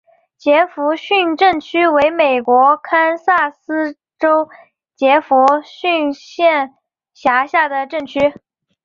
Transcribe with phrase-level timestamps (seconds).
[0.35, 4.49] 杰佛逊镇区为美国堪萨斯州
[4.95, 6.73] 杰佛逊县
[7.13, 8.17] 辖下的镇区。